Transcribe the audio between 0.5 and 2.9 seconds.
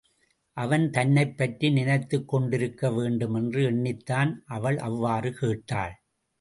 அவன் தன்னைப்பற்றி நினைத்துக் கொண்டிருக்க